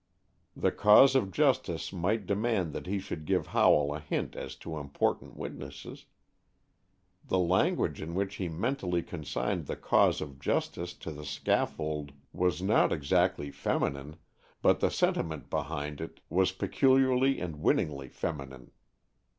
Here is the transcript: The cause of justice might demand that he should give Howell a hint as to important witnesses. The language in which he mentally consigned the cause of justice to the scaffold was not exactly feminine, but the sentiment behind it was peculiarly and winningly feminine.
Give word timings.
The 0.55 0.71
cause 0.71 1.13
of 1.13 1.29
justice 1.29 1.93
might 1.93 2.25
demand 2.25 2.73
that 2.73 2.87
he 2.87 2.97
should 2.97 3.23
give 3.23 3.45
Howell 3.53 3.93
a 3.93 3.99
hint 3.99 4.35
as 4.35 4.55
to 4.55 4.79
important 4.79 5.37
witnesses. 5.37 6.05
The 7.23 7.37
language 7.37 8.01
in 8.01 8.15
which 8.15 8.37
he 8.37 8.49
mentally 8.49 9.03
consigned 9.03 9.67
the 9.67 9.75
cause 9.75 10.19
of 10.19 10.39
justice 10.39 10.95
to 10.95 11.11
the 11.11 11.23
scaffold 11.23 12.13
was 12.33 12.63
not 12.63 12.91
exactly 12.91 13.51
feminine, 13.51 14.15
but 14.63 14.79
the 14.79 14.89
sentiment 14.89 15.51
behind 15.51 16.01
it 16.01 16.19
was 16.31 16.51
peculiarly 16.51 17.39
and 17.39 17.57
winningly 17.61 18.09
feminine. 18.09 18.71